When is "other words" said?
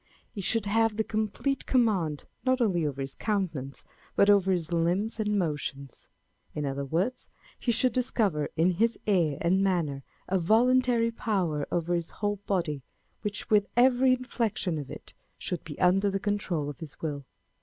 6.65-7.29